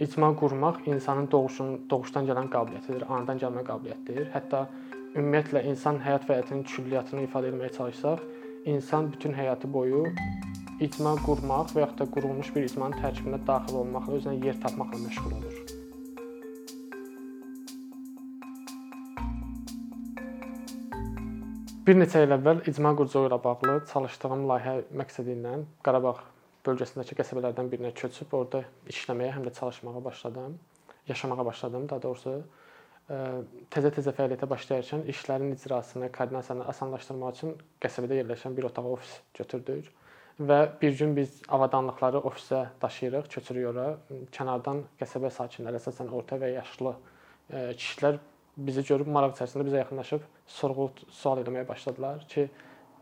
[0.00, 4.28] icma qurmaq insanın doğuşun doğuşdan gələn qabiliyyətidir, anadan gəlmə qabiliyyətidir.
[4.34, 4.66] Hətta
[5.16, 8.22] ümumiyyətlə insan həyat həyatının külliyyatını ifadə etməyə çalışsaq,
[8.74, 10.04] insan bütün həyatı boyu
[10.80, 15.36] icma qurmaq və yaxud da qurulmuş bir icmanın tərkibinə daxil olmaqla, özünə yer tapmaqla məşğul
[15.40, 15.58] olur.
[21.88, 26.18] Bir neçə il əvvəl icma quruculuğu ilə bağlı çalışdığım layihə məqsədi ilə Qarabağ
[26.68, 30.58] bölgəsindəki qəsəbələrdən birinə köçüb orada işləməyə, həm də çalışmağa başladım.
[31.08, 32.38] Yaşamağa başladım, daha doğrusu
[33.72, 39.88] təzə-təzə fəaliyyətə başlayarkən işlərin icrasını, koordinasiyanı asanlaşdırmaq üçün qəsəbədə yerləşən bir otaq ofis götürdük
[40.38, 43.86] və bir gün biz avadanlıqları ofisə daşıyırıq, köçürük ora.
[44.34, 46.94] Kənardan qəsəbə sakinləri, əsasən orta və yaşlı
[47.50, 48.20] kişilər
[48.68, 50.28] bizi görüb maraq içərisində bizə yaxınlaşıb
[50.58, 52.48] sorğu sual etməyə başladılar ki,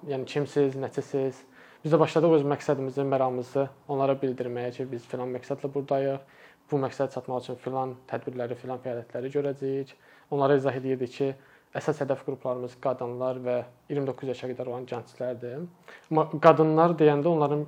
[0.08, 1.42] yəni kimsiz, nəçisiz?
[1.84, 6.38] Biz də başladıq öz məqsədimizi, məramımızı onlara bildirməyə ki, biz filan məqsədlə burdayıq.
[6.70, 9.92] Bu məqsədə çatmaq üçün filan tədbirləri, filan fəaliyyətləri görəcəyik.
[10.34, 11.28] Onlara izah edirdik ki,
[11.76, 13.56] əsas hədəf qruplarımız qadınlar və
[13.92, 15.66] 29 yaşa qədər olan gənclərdir.
[16.10, 17.64] Amma qadınlar deyəndə onların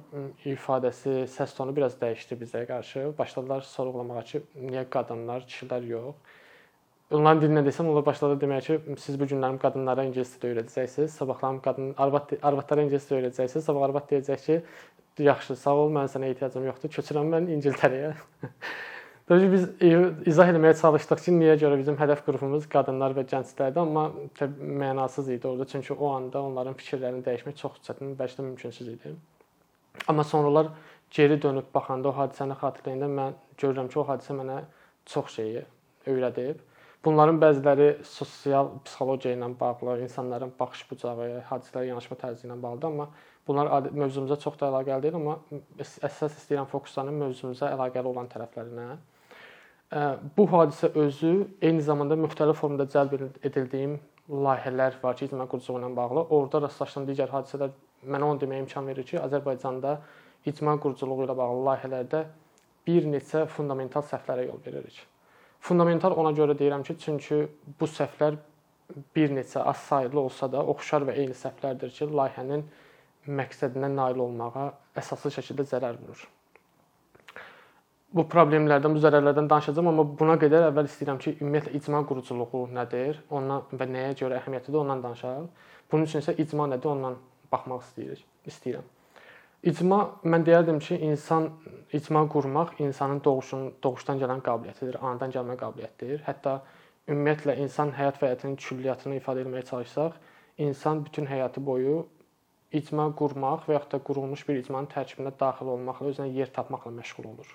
[0.48, 3.11] ifadəsi, səs tonu biraz dəyişdi bizə qarşı.
[3.19, 6.37] Başladılar sorğulamağa ki, niyə qadınlar, kişilər yox?
[7.09, 11.62] Onların dilinə desəm, onlar başladı demək ki, siz bu günlərim qadınlara ingilis dili öyrədəcəksiniz, sabahlarım
[11.65, 14.59] qadın arvad arvadlara ingilis dili öyrədəcəksiniz, sabah arvad deyəcək ki,
[15.25, 18.12] yaxşı, sağ ol, mən sənə ehtiyacım yoxdur, köçürəm mən İngiltərəyə.
[19.33, 19.65] Təbii biz
[20.28, 24.06] izah etməyə çalışdıq ki, niyə görə bizim hədəf qrupumuz qadınlar və gənclərdir, amma
[24.84, 29.17] mənasız idi orada, çünki o anda onların fikirlərini dəyişmək çox çətin, bəlkə də mümkünsüz idi.
[30.09, 30.75] Amma sonralar
[31.11, 34.62] geri dönüb baxanda o hadisəni xatırlayanda mən görürəm ki, o hadisə mənə
[35.09, 35.65] çox şeyi
[36.09, 36.67] öyrədib.
[37.04, 43.06] Bunların bəziləri sosial psixologiya ilə bağlı, insanların baxış bucağı, hadisələrə yanaşma tərzi ilə bağlıdır, amma
[43.46, 45.36] bunlar mövzumuza çox da əlaqəli deyil, amma
[45.78, 48.96] əsas istəyirəm fokuslanım mövzumuza əlaqəli olan tərəflərinə.
[50.36, 51.32] Bu hadisə özü
[51.62, 53.14] eyni zamanda müxtəlif formada cəlb
[53.47, 53.94] edildiyim
[54.28, 56.25] layihələr var ki, icma quruculuğu ilə bağlı.
[56.34, 57.70] Orda rastlaşdığım digər hadisələr
[58.04, 60.00] mənə onu deməyə imkan verir ki, Azərbaycanda
[60.50, 62.25] icma quruculuğu ilə bağlı layihələrdə
[62.91, 64.98] bir neçə fundamental səhvlərə yol veririk.
[65.60, 67.42] Fundamental ona görə deyirəm ki, çünki
[67.80, 68.38] bu səhvlər
[69.16, 72.64] bir neçə az saylı olsa da oxşar və eyni səhvlərdir ki, layihənin
[73.41, 76.22] məqsədinə nail olmağa əsaslı şəkildə zərər vurur.
[78.16, 83.19] Bu problemlərdən, bu zərərlərdən danışacağam, amma buna qədər əvvəl istəyirəm ki, ümumiyyətlə icma quruculuğu nədir,
[83.28, 85.66] ondan və nəyə görə əhəmiyyətlidir, ondan danışaq.
[85.92, 87.19] Bunun üçün isə icma nədir, ondan
[87.52, 88.86] baxmaq istəyirik, istəyirəm.
[89.66, 91.48] İcma mən deyərdim ki, insan
[91.92, 96.20] icma qurmaq insanın doğuşun doğuşdan gələn qabiliyyətidir, anadan gəlmə qabiliyyətidir.
[96.26, 96.60] Hətta
[97.08, 100.14] ümumiyyətlə insan həyat həyatının külliyyatını ifadə etməyə çalışsaq,
[100.62, 102.04] insan bütün həyatı boyu
[102.70, 107.28] icma qurmaq və yaxud da qurulmuş bir icmanın tərkibinə daxil olmaqla, özünə yer tapmaqla məşğul
[107.32, 107.50] olur.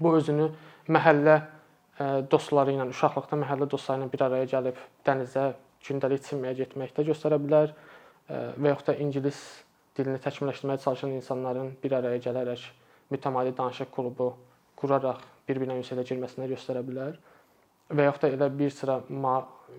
[0.00, 0.50] Bu özünü
[0.88, 1.38] məhəllə
[2.30, 5.50] dostları ilə, uşaqlıqda məhəllə dostları ilə bir araya gəlib dənizə
[5.84, 7.74] gündəlik çimməyə getməkdə göstərə bilər
[8.28, 9.40] və yaxud da ingilis
[9.98, 12.64] dilini təkmilləşdirməyə çalışan insanların bir araya gələrək
[13.12, 14.30] mütəmadi danışıq klubu
[14.78, 17.18] quraraq bir-birinə ünsiyyətə girməsinə göstərə bilər.
[17.88, 18.98] Və yaxud da elə bir sıra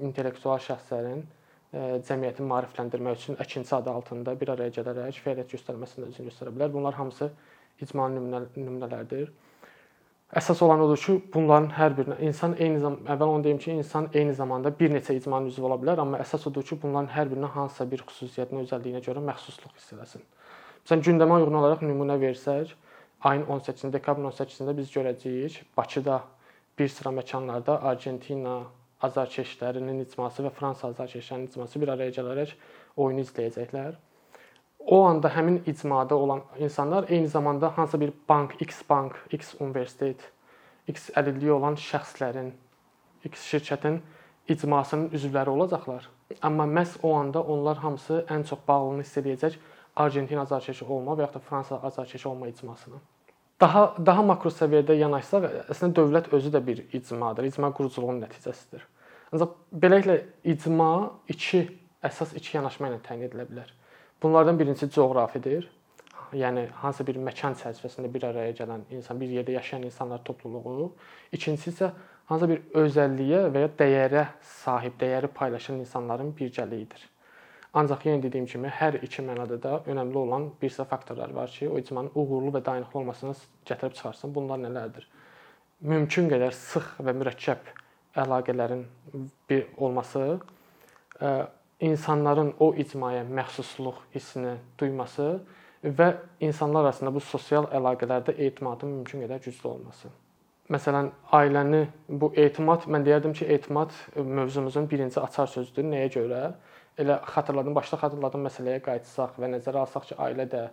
[0.01, 6.31] intellektual şəxslərin e, cəmiyyəti maarifləndirmək üçün əkinçi adı altında bir araya gələrək fəaliyyət göstərməsində özünü
[6.31, 6.73] göstərə bilər.
[6.73, 7.29] Bunlar hamısı
[7.81, 9.29] icma nümunələrdir.
[10.29, 14.11] Əsas olan odur ki, bunların hər birinə insan eyni zamanda əvvəl onu deyim ki, insan
[14.13, 17.49] eyni zamanda bir neçə icmanın üzvü ola bilər, amma əsas odur ki, bunların hər birinə
[17.55, 20.21] hansısa bir xüsusiyyətinə, özəlliyinə görə məxsusluq hiss eləsin.
[20.83, 22.75] Məsələn, gündəmə uyğun olaraq nümunə versək,
[23.25, 26.19] ayın 18-də, dekabrın 18-də biz görəcəyik Bakıda
[26.77, 28.59] bir sıra məkanlarda Argentina
[29.01, 32.53] azarkeşlərinin icması və Fransa azarkeşlərinin icması bir araya gələrək
[33.01, 33.97] oyunu izləyəcəklər
[34.79, 40.31] o anda həmin icmada olan insanlar eyni zamanda hansısa bir bank, X bank, X universitet,
[40.87, 42.51] X əlilliyi olan şəxslərin,
[43.25, 43.99] X şirkətin
[44.49, 46.09] icmasının üzvləri olacaqlar.
[46.41, 49.57] Amma məhz o anda onlar hamısı ən çox bağlılığını hiss edəcək
[49.95, 53.01] Argentina azarkeşi olma və ya da Fransa azarkeşi olma icmasına.
[53.61, 58.85] Daha daha makro səviyyədə yanaşsaq, əslində dövlət özü də bir icmadır, icma quruculuğunun nəticəsidir.
[59.33, 60.21] Ancaq beləliklə
[60.53, 60.91] icma
[61.27, 61.65] iki
[62.03, 63.73] əsas iki yanaşma ilə təyin edilə bilər.
[64.21, 65.69] Bunlardan birincisi coğrafidir.
[66.33, 70.91] Yəni hansısa bir məkan çərçivəsində bir araya gələn insan, bir yerdə yaşayan insanlar topluluğu.
[71.33, 71.89] İkincisi isə
[72.29, 77.07] hansısa bir özəlliyə və ya dəyərə sahib, dəyəri paylaşan insanların birgəliyidir.
[77.73, 81.69] Ancaq yenə dediyim kimi hər iki mənada da önəmli olan bir sıra faktorlar var ki,
[81.69, 83.33] o icmanın uğurlu və dayanıqlı olmasını
[83.65, 84.35] gətirib çıxarsın.
[84.35, 85.05] Bunlar nələrdir?
[85.81, 87.69] Mümkün qədər sıx və mürəkkəb
[88.25, 88.83] əlaqələrin
[89.49, 90.39] bir olması,
[91.79, 95.29] insanların o icmaya məxsusluq hissini duyması
[95.83, 100.09] və insanlar arasında bu sosial əlaqələrdə etimadın mümkün qədər güclü olması.
[100.69, 101.85] məsələn, ailəni
[102.21, 105.87] bu etimad mən deyərdim ki, etimad mövzumuzun birinci açar sözüdür.
[105.93, 106.41] Nəyə görə?
[106.99, 110.67] Elə xatırladım, başda xatırladım məsələyə qayıtsaq və nəzərə alsaq ki, ailə də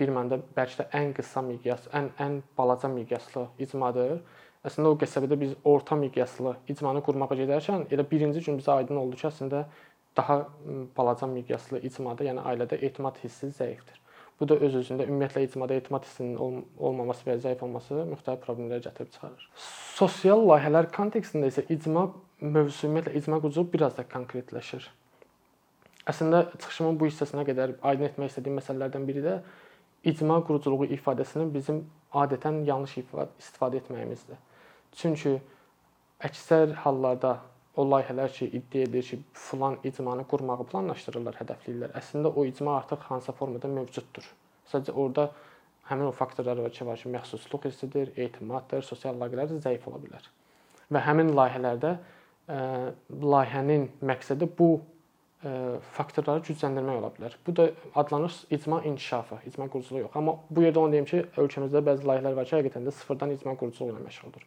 [0.00, 4.22] bir məndə bəlkə də ən qısa miqyas, ən ən balaca miqyaslı icmadır.
[4.64, 9.18] Əslində o qəsəbədə biz orta miqyaslı icmanı qurmağa gedərkən elə birinci gün bizə aydın oldu
[9.18, 9.64] ki, əslində
[10.16, 10.48] daha
[10.96, 13.98] balaca miqyaslı icmada, yəni ailədə etimad hissi zəifdir.
[14.40, 19.12] Bu da öz özündə ümumiyyətlə icmada etimad hissinin olmaması və zəif olması müxtəlif problemlər gətirib
[19.14, 19.44] çıxarır.
[19.94, 22.08] Sosial layihələr kontekstində isə icma
[22.40, 24.88] mövzusu ümumiyyətlə icma quruculuq biraz da konkretləşir.
[26.10, 29.36] Əslində çıxışımın bu hissəsinə qədər aydın etmək istədiyim məsələlərdən biri də
[30.10, 34.40] icma quruculuğu ifadəsinin bizim adətən yanlış istifadə etməyimizdir.
[34.98, 35.36] Çünki
[36.26, 37.36] əksər hallarda
[37.76, 41.94] o layihələr ki, iddia edir ki, filan icmanı qurmağı planlaşdırırlar, hədəfləyirlər.
[41.98, 44.26] Əslində o icma artıq hansısa formada mövcuddur.
[44.68, 45.30] Sadəcə orada
[45.88, 50.28] həmin o faktorlar var ki, var ki, məxsusluq hissidir, etimaddır, sosial əlaqələr zəif ola bilər.
[50.92, 52.58] Və həmin layihələrdə ə,
[53.34, 55.54] layihənin məqsədi bu ə,
[55.96, 57.38] faktorları gücləndirmək ola bilər.
[57.46, 60.20] Bu da adlanır icma inkişafı, icma quruculuğu yox.
[60.20, 63.56] Amma bu yerdə onu deyim ki, ölkəmizdə bəzi layihələr var ki, həqiqətən də sıfırdan icma
[63.56, 64.46] quruculuğu ilə məşğuldur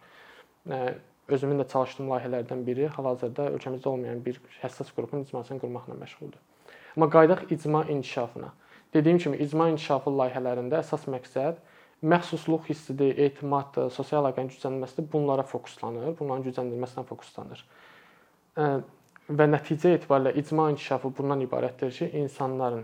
[1.27, 6.41] özümün də çalışdığım layihələrdən biri hal-hazırda ölkəmizdə olmayan bir həssas qrupun icmasını qurmaqla məşğuldur.
[6.95, 8.53] Amma qayıdaq icma inkişafına.
[8.93, 11.63] Dediyim kimi icma inkişafı layihələrində əsas məqsəd
[12.03, 15.07] məxsusluq hissidir, etimaddır, sosial əlaqənin gücləndirilməsidir.
[15.13, 17.65] Bunlara fokuslanır, bunların gücləndirilməsinə fokuslanır.
[19.25, 22.83] Və nəticə etibarilə icma inkişafı bundan ibarətdir ki, insanların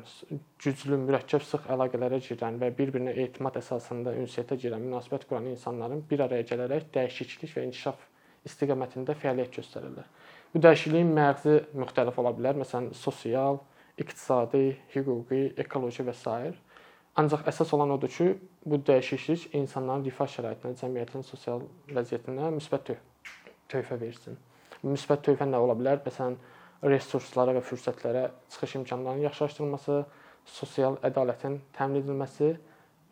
[0.64, 6.26] güclü, mürəkkəb, sıx əlaqələrə girən və bir-birinə etimad əsasında ünsiyyətə girən, münasibət quran insanların bir
[6.26, 8.08] araya gələrək dəyişiklik və inkişaf
[8.48, 10.08] istiqamətində fəaliyyət göstərirlər.
[10.54, 12.58] Bu dəyişikliyin məğzi müxtəlif ola bilər.
[12.60, 13.62] Məsələn, sosial,
[14.02, 16.54] iqtisadi, hüquqi, ekoloji və s.
[17.20, 18.30] Ancaq əsas olan odur ki,
[18.66, 22.94] bu dəyişiklik insanların rifah şəraitinə, cəmiyyətin sosial vəziyyətinə müsbət
[23.72, 24.40] töhfə versin.
[24.84, 26.00] Müsbət töhfə nə ola bilər?
[26.06, 26.38] Məsələn,
[26.84, 29.98] resurslara və fürsətlərə çıxış imkanlarının yaxşılaşdırılması,
[30.48, 32.56] sosial ədalətin təmin edilməsi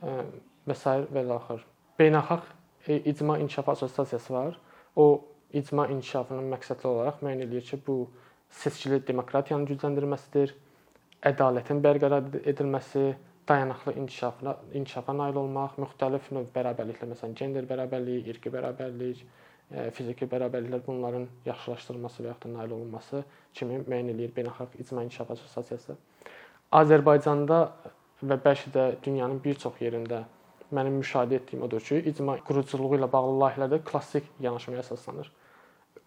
[0.01, 0.95] və s.
[1.13, 1.67] və axır.
[1.99, 2.47] Beynəlxalq
[2.87, 4.57] e, icma inkişaf assosiasiyası var
[4.95, 5.05] o
[5.53, 7.97] icma inkişafının məqsədli olaraq müəyyən edir ki, bu
[8.61, 10.53] seçkili demokratiyanın gücləndirilməsidir,
[11.31, 13.13] ədalətin bərqərar edilməsi,
[13.49, 19.23] dayanıqlı inkişafına inkişafa nail olmaq, müxtəlif növ bərabərliklər, məsələn, gender bərabərliyi, irqi bərabərlik,
[19.71, 25.03] e, fiziki bərabərliklər bunların yaxşılaşdırılması və ya da nail olunması kimi müəyyən edir Beynəlxalq İcma
[25.07, 25.97] İnkişaf Assosiasiyası.
[26.81, 27.61] Azərbaycanda
[28.21, 30.23] və bəlkə də dünyanın bir çox yerində
[30.75, 35.29] mənim müşahidə etdiyim odur ki, icma quruculuğu ilə bağlı layihələrdə klassik yanaşmaya əsaslanır.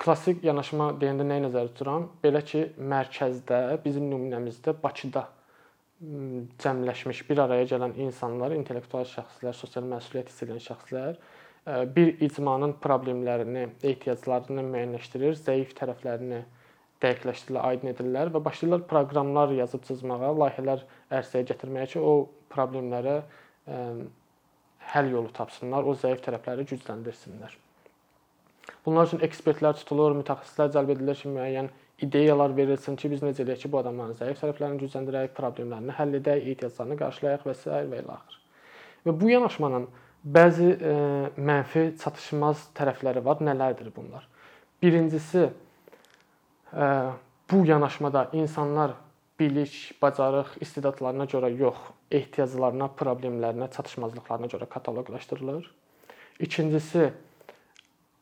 [0.03, 2.09] Klassik yanaşma deyəndə nəyi nəzərdə tuturam?
[2.25, 5.29] Belə ki, mərkəzdə, bizim nümunəmizdə Bakıda
[6.63, 11.21] cəmləşmiş, bir araya gələn insanlar, intellektual şəxslər, sosial məsuliyyət hiss edən şəxslər
[11.95, 16.41] bir icmanın problemlərini, ehtiyaclarını müəyyənləşdirir, zəif tərəflərini
[17.03, 20.83] dəqiqləşdirirlər, aydın edirlər və başlayırlar proqramlar yazıb çizməyə, layihələr
[21.21, 23.21] ərsəyə gətirməyə ki, o problemlərə
[24.93, 27.57] həll yolu tapsınlar, o zəif tərəfləri gücləndirsinlər.
[28.87, 31.71] Bunlar üçün ekspertlər tutulur, mütəxəssislər cəlb edilir ki, müəyyən
[32.03, 36.47] ideyalar verilsin ki, biz necə eləyək ki, bu adamların zəif tərəflərini gücləndirək, problemlərini həll edək,
[36.53, 37.71] ehtiyaclarını qarşılayaq və s.
[37.71, 38.41] və ilə axır.
[39.07, 39.87] Və bu yanaşmanın
[40.23, 40.95] bəzi e,
[41.39, 43.43] mənfi çatışmaz tərəfləri var.
[43.43, 44.27] Nələrdir bunlar?
[44.83, 46.91] Birincisi e,
[47.51, 48.95] bu yanaşmada insanlar
[49.41, 51.79] bilik, bacarıq, istedadlarına görə yox,
[52.19, 55.69] ehtiyaclarına, problemlərinə, çatışmazlıqlarına görə kataloqlaşdırılır.
[56.41, 57.11] İkincisi,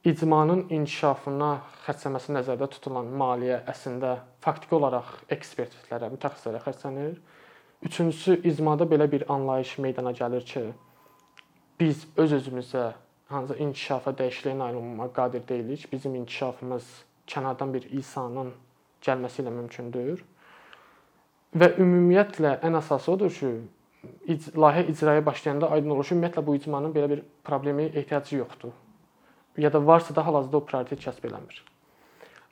[0.05, 1.51] icmanın inkişafına
[1.87, 7.19] xərcləməsi nəzərdə tutulan maliyyə əslində faktiki olaraq ekspertlərə, mütəxəssislərə xərclənir.
[7.85, 10.65] Üçüncüsü, icmada belə bir anlayış meydana gəlir ki,
[11.81, 12.91] biz öz-özümüzə
[13.31, 15.87] hansısa inkişafa, dəyişikliyə nail olmağa qadir deyilik.
[15.93, 16.89] Bizim inkişafımız
[17.27, 18.53] kənardan bir İsa'nın
[19.07, 20.25] gəlməsi ilə mümkündür.
[21.57, 23.53] Və ümumiyyətlə ən əsası odur ki,
[24.29, 28.73] layihə icraya başlayanda aydın olur ki, ümumiyyətlə bu icmanın belə bir problemi ehtiyacı yoxdur.
[29.59, 31.63] Ya da varsa da hal-hazırda o prioritet kəsb eləmir.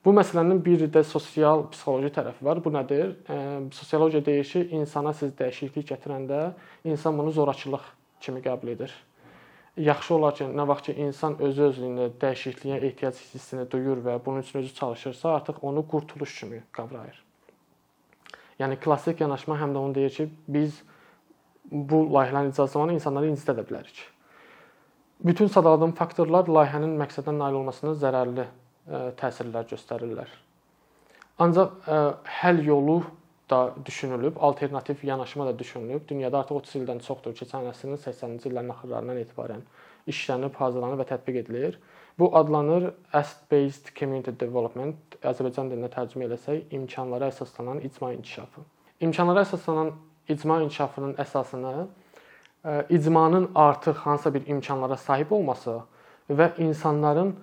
[0.05, 2.61] Bu məsələnin bir də sosial, psixoloji tərəfi var.
[2.63, 3.15] Bu nədir?
[3.27, 3.37] E,
[3.75, 6.51] sosiologiya deyir ki, insana siz dəyişiklik gətirəndə
[6.87, 7.87] insan bunu zorakılıq
[8.21, 8.93] kimi qəbul edir.
[9.79, 14.45] Yaxşı olar ki, nə vaxt ki insan özü özlüyündə dəyişikliyə ehtiyac hissini duyur və bunun
[14.45, 17.19] üçün özü çalışırsa, artıq onu qurtuluş kimi qavrayır.
[18.59, 20.81] Yəni klassik yanaşma həm də onu deyir ki, biz
[21.71, 24.01] bu layihələrin icra zamanı insanları incidə də bilərik.
[25.25, 30.29] Bütün sadaladığım faktorlar layihənin məqsədinə nail olmasına zərərli e, təsirlər göstərirlər.
[31.39, 31.99] Ancaq e,
[32.39, 33.01] həll yolu
[33.49, 36.07] da düşünülüb, alternativ yanaşma da düşünülüb.
[36.07, 39.63] Dünyada artıq 30 ildən çoxdur, keçən əsrin 80-ci illərin axırlarından etibarən
[40.09, 41.79] işlənib, hazırlanıb və tətbiq edilir.
[42.19, 48.65] Bu adlanır Asset-Based Community Development, Azərbaycan dilinə tərcümə etsək, imkanlara əsaslanan icma inkişafı.
[48.99, 49.93] İmkanlara əsaslanan
[50.29, 51.87] icma inkişafının əsasını
[52.65, 55.79] e, icmanın artıq hansısa bir imkanlara sahib olması
[56.29, 57.35] və insanların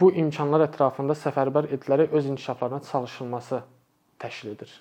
[0.00, 3.62] bu imkanlar ətrafında səfərbər edilərək öz inkişaflarına çalışılması
[4.18, 4.72] təşkil edir.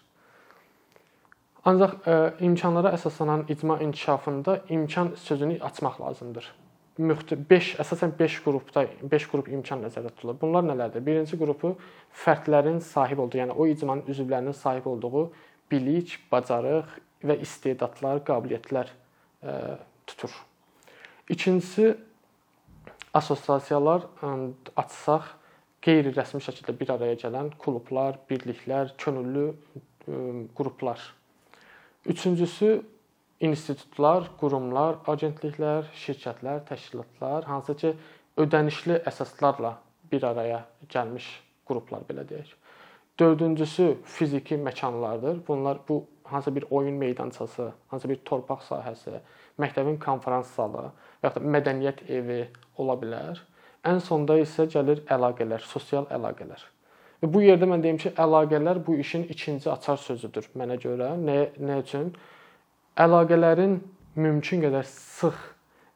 [1.66, 6.52] Ancaq ə, e, imkanlara əsaslanan icma inkişafında imkan sözünü açmaq lazımdır.
[7.00, 10.36] 5 əsasən 5 qrupda 5 qrup imkan nəzərdə tutulur.
[10.42, 11.02] Bunlar nələrdir?
[11.06, 11.74] Birinci qrupu
[12.26, 15.32] fərdlərin sahib olduğu, yəni o icmanın üzvlərinin sahib olduğu
[15.72, 16.86] bilik, bacarıq
[17.24, 18.94] və istedadlar, qabiliyyətlər ə,
[19.48, 19.56] e,
[20.10, 20.36] tutur.
[21.32, 21.94] İkincisi
[23.16, 24.08] assosiasiyalar
[24.76, 25.32] açsaq
[25.84, 30.22] qeyri-rəsmi şəkildə bir araya gələn klublar, birliklər, könüllü ə,
[30.58, 31.04] qruplar
[32.06, 32.82] Üçüncüsü
[33.44, 37.94] institutlar, qurumlar, agentliklər, şirkətlər, təşkilatlar, hansı ki
[38.44, 39.78] ödənişli əsaslarla
[40.12, 41.30] bir araya gəlmiş
[41.68, 42.52] qruplar belə deyək.
[43.20, 45.40] Dördüncüsü fiziki məkanlardır.
[45.48, 46.04] Bunlar bu
[46.34, 49.22] hansı bir oyun meydançası, hansı bir torpaq sahəsi,
[49.62, 50.90] məktəbin konfrans zalı
[51.24, 52.40] və ya da mədəniyyət evi
[52.78, 53.42] ola bilər.
[53.86, 56.62] Ən sonda isə gəlir əlaqələr, sosial əlaqələr.
[57.24, 61.14] Və bu yerdə mən deyim ki, əlaqələr bu işin ikinci açar sözüdür mənə görə.
[61.20, 62.12] Nə nə üçün?
[63.00, 63.78] Əlaqələrin
[64.16, 65.38] mümkün qədər sıx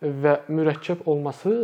[0.01, 1.57] və mürəkkəb olması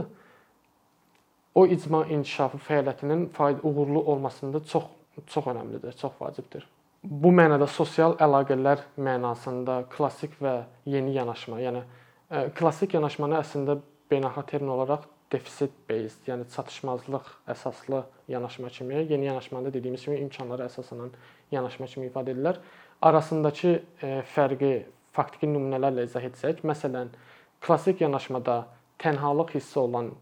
[1.56, 4.90] o icma inkişafı fəaliyyətinin fayda uğurlu olmasında çox
[5.30, 6.66] çox əhəmilidir, çox vacibdir.
[7.04, 13.76] Bu mənada sosial əlaqələr mənasında klassik və yeni yanaşma, yəni ə, klassik yanaşmanı əslində
[14.12, 20.70] beynəlxalq termin olaraq defisit based, yəni çatışmazlıq əsaslı yanaşma kimi, yeni yanaşmada dediyimiz kimi imkanlara
[20.72, 21.12] əsaslanan
[21.52, 22.62] yanaşma kimi ifadə edirlər.
[23.04, 24.72] Arasındakı e, fərqi
[25.12, 27.12] faktiki nümunələrlə izah etsək, məsələn,
[27.60, 28.62] klassik yanaşmada
[29.04, 30.14] tənhalıq hissi olan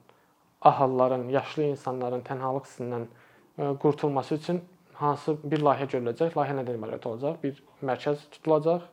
[0.66, 4.64] ahılların, yaşlı insanların tənhalıq hissindən e, qurtulması üçün
[5.02, 6.38] hansı bir layihə görüləcək?
[6.38, 7.42] Layihə nədən ibarət olacaq?
[7.44, 8.88] Bir mərkəz tutulacaq,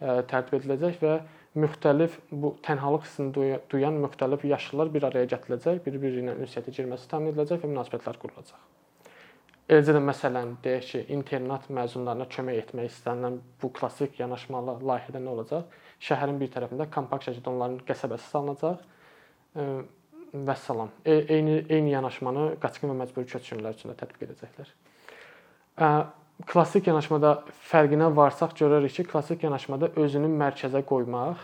[0.00, 1.16] e, tərtib ediləcək və
[1.56, 7.32] müxtəlif bu tənhalıq hissini duyan müxtəlif yaşlılar bir araya gətiriləcək, bir-biri ilə ünsiyyətə girməsi təmin
[7.32, 8.64] ediləcək və münasibətlər qurulacaq.
[9.66, 15.32] Eləcə də məsələn deyək ki, internat məzunlarına kömək etmək istənilən bu klassik yanaşmalı layihədə nə
[15.32, 15.72] olacaq?
[16.06, 18.84] Şəhərin bir tərəfində kompakt şəkildə onların qəsəbəsi salınacaq.
[20.46, 20.92] Və salam.
[21.02, 24.70] E, eyni eyni yanaşmanı qaçqın və məcburi köçkünlər üçün də tətbiq edəcəklər.
[25.76, 31.42] Klassik yanaşmada fərqinə varsaq görərik ki, klassik yanaşmada özünü mərkəzə qoymaq,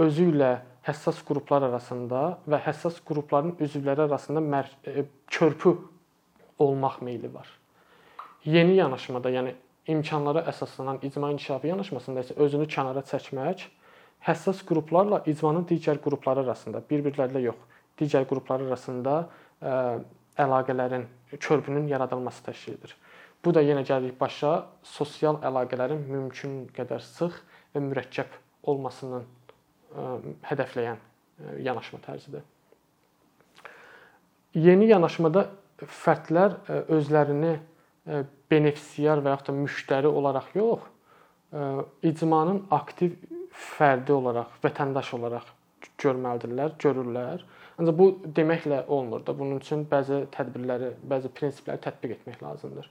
[0.00, 0.52] özü ilə
[0.86, 5.74] həssas qruplar arasında və həssas qrupların üzvləri arasında e, körpü
[6.58, 7.48] olmaq meyli var.
[8.44, 9.54] Yeni yanaşmada, yəni
[9.86, 13.68] imkanlara əsaslanan icma inkişafı yanaşmasında isə özünü kənara çəkmək,
[14.24, 17.60] həssas qruplarla icmanın digər qrupları arasında, bir-birlərlə yox,
[18.00, 19.16] digər qruplar arasında
[19.60, 19.78] ə,
[20.40, 21.06] əlaqələrin,
[21.38, 22.96] körpünün yaradılması təşkil edir.
[23.44, 24.52] Bu da yenə gəlirik başa
[24.86, 27.40] sosial əlaqələrin mümkün qədər sıx
[27.74, 28.38] və mürəkkəb
[28.70, 30.06] olmasını ə,
[30.50, 32.44] hədəfləyən ə, yanaşma tərzidir.
[34.54, 35.48] Yeni yanaşmada
[35.82, 37.56] fərdlər ə, özlərini
[38.50, 40.86] benefisiar və yaxud da müştəri olaraq yox,
[42.02, 43.14] icmanın aktiv
[43.52, 45.50] fərdi olaraq, vətəndaş olaraq
[46.02, 47.44] görməlidirlər, görürlər.
[47.80, 49.34] Ancaq bu deməklə olmur da.
[49.36, 52.88] Bunun üçün bəzi tədbirləri, bəzi prinsipləri tətbiq etmək lazımdır.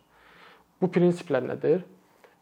[0.81, 1.83] Bu prinsiplər nədir?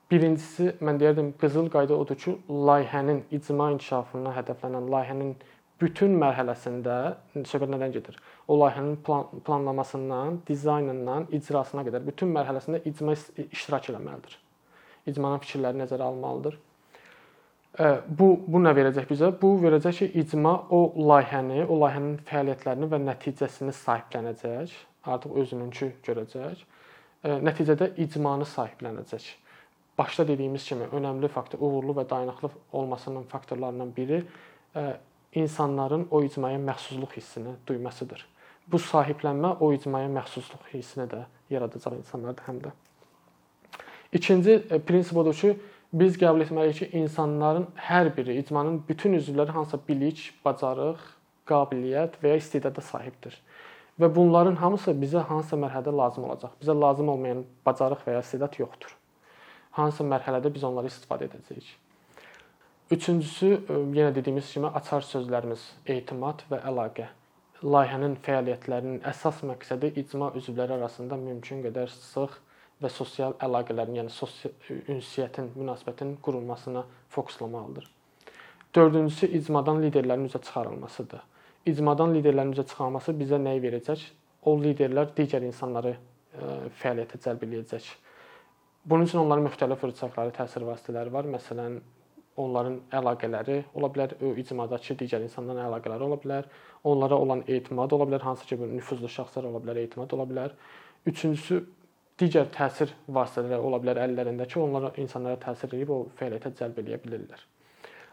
[0.09, 5.33] Birincisi mən deyərdim qızıl qayda odur ki, layihənin icma inkişafına hədəflənən layihənin
[5.81, 6.95] bütün mərhələsində
[7.35, 8.15] söhbət nədən gedir?
[8.47, 14.39] O layihənin plan planlamasından, dizaynından icrasına qədər bütün mərhələsində icma iştirak etməlidir.
[15.11, 16.57] İcmanın fikirləri nəzərə alınmalıdır.
[18.07, 19.33] Bu bu nə verəcək bizə?
[19.41, 20.81] Bu verəcək ki, icma o
[21.11, 24.73] layihəni, o layihənin fəaliyyətlərini və nəticəsini sahiblənəcək,
[25.11, 26.65] artıq özününkü görəcək
[27.23, 29.27] nəticədə icmanı sahiblənəcək.
[29.99, 34.23] Başda dediyimiz kimi önəmli faktor uğurlu və dayanıqlı olmasının faktorlarından biri
[35.33, 38.25] insanların o icmaya məxsusluq hissini duymasıdır.
[38.71, 42.71] Bu sahiblənmə o icmaya məxsusluq hissini də yaradacaq insanlarda həm də.
[44.13, 45.57] İkinci prinsip odur ki,
[45.93, 51.01] biz qəbul etməliyik ki, insanların hər biri, icmanın bütün üzvləri hansısa bilik, bacarıq,
[51.49, 53.35] qabiliyyət və ya istedada sahibdir.
[53.99, 56.55] Və bunların hamısı bizə hansısa mərhələdə lazım olacaq.
[56.61, 58.93] Bizə lazım olmayan bacarıq və ya istedad yoxdur.
[59.75, 61.67] Hansısa mərhələdə biz onları istifadə edəcəyik.
[62.95, 67.09] Üçüncüsü, e, yenə dediyimiz kimi açar sözlərimiz etimad və əlaqə.
[67.59, 72.39] Layihənin fəaliyyətlərinin əsas məqsədi icma üzvləri arasında mümkün qədər sıx
[72.79, 74.55] və sosial əlaqələrin, yəni sosial
[74.95, 77.91] ünsiyyətin, münasibətin qurulmasına fokuslanmalıdır.
[78.75, 81.21] Dördüncüsü icmadan liderlərin üzə çıxarılmasıdır.
[81.67, 84.03] İcmadan liderlərin üzə çıxarılması bizə nəyi verəcək?
[84.47, 87.89] O liderlər digər insanları ə, fəaliyyətə cəlb eləyəcək.
[88.89, 91.27] Bunun üçün onların müxtəlif fırsatları, təsir vasitələri var.
[91.27, 91.75] Məsələn,
[92.39, 96.47] onların əlaqələri ola bilər, o icmadakı digər insanlarla əlaqələri ola bilər,
[96.87, 100.55] onlara olan etimad ola bilər, hansı ki, bu nüfuzlu şəxslər ola bilər, etimad ola bilər.
[101.11, 101.59] Üçüncüsü
[102.19, 107.47] digər təsir vasitələri ola bilər əllərindəki, onlara insanlara təsir edib o fəaliyyətə cəlb eləyə bilirlər.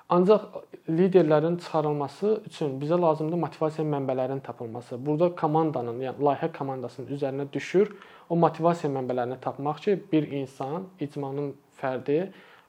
[0.09, 0.41] Ancaq
[0.89, 4.99] liderlərin çıxarılması üçün bizə lazımdır motivasiya mənbələrinin tapılması.
[5.07, 7.91] Burada komandanın, yəni layihə komandasının üzərinə düşür
[8.31, 12.21] o motivasiya mənbələrini tapmaq ki, bir insan, icmanın fərdi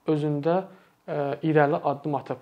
[0.10, 2.42] özündə ə, irəli addım atıb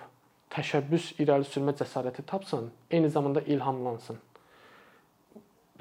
[0.56, 4.22] təşəbbüs irəli sürmə cəsarəti tapsın, eyni zamanda ilhamlansın.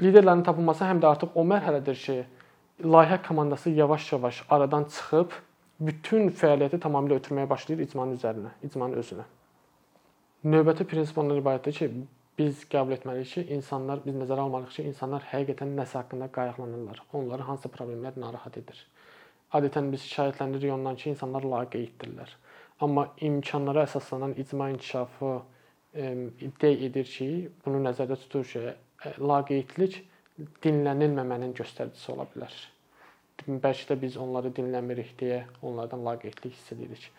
[0.03, 2.21] Liderlərin tapılması həm də artıq o mərhələdədir ki,
[2.83, 5.39] layihə komandası yavaş-yavaş aradan çıxıb
[5.87, 9.25] bütün fəaliyyəti tamamilə ötürməyə başlayır icmanın üzərinə, icmanın özünə.
[10.45, 11.89] Növbəti prinsip ondan ibarətdir ki,
[12.39, 17.03] biz qəbul etməliyik ki, insanlar biz nəzərə almalıyıq ki, insanlar həqiqətən nəsə haqqında qayğılanırlar.
[17.13, 18.81] Onları hansı problemlər narahat edir.
[19.55, 22.35] Adətən biz şikayətləndiririk ondan ki, insanlar laqeyddirlər.
[22.83, 25.35] Amma imkanlara əsaslanan icma inkişafı
[25.95, 27.29] iddia edir ki,
[27.65, 28.65] bunu nəzərdə tutur ki,
[29.23, 30.01] laqeydlik
[30.65, 32.55] dinlənilməmənin göstəricisi ola bilər.
[33.45, 37.11] Bəlkə də biz onları dinləmirik deyə onlardan laqeydlik hiss edirik.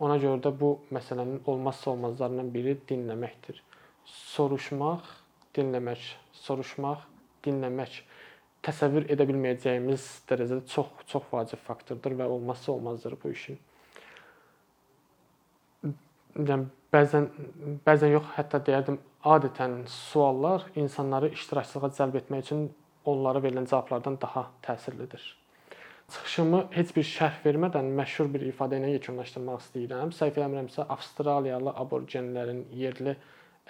[0.00, 3.60] Ona görə də bu məsələnin olmazsa olmazlarından biri dinləməkdir.
[4.06, 5.04] Soruşmaq,
[5.56, 6.06] dinləmək,
[6.44, 7.04] soruşmaq,
[7.44, 8.00] dinləmək
[8.64, 13.60] təsəvvür edə bilməyəcəyimiz dərəcədə çox çox vacib faktordur və olmazsa olmazdır bu işin.
[16.34, 17.28] Yəni bəzən
[17.86, 18.98] bəzən yox, hətta deyərdim,
[19.36, 22.66] adətən suallar insanları iştirakçılığa cəlb etmək üçün
[23.04, 25.22] onlara verilən cavablardan daha təsirlidir.
[26.12, 30.10] Çıxışımı heç bir şərh vermədən məşhur bir ifadə ilə yekunlaşdırmaq istəyirəm.
[30.12, 33.14] Səhv eləmirəmsə, Avstraliyalı aborgenlərin yerli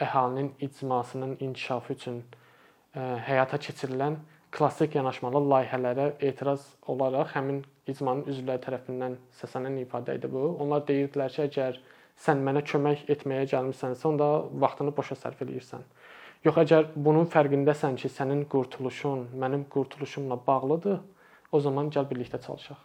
[0.02, 4.18] əhalinin icmasının inkişafı üçün ə, həyata keçirilən
[4.54, 10.44] klassik yanaşmalı layihələrə etiraz olaraq həmin icmanın üzvləri tərəfindən səslənən ifadə idi bu.
[10.62, 11.80] Onlar deyirdilər ki, əgər
[12.26, 14.28] sən mənə kömək etməyə gəlmisənsə, onda
[14.66, 15.86] vaxtını boşa sərf eləyirsən.
[16.44, 20.98] Yox, əgər bunun fərqindəsən ki, sənin qurtuluşun mənim qurtuluşumla bağlıdır,
[21.54, 22.80] o zaman gəl birlikdə çalışaq.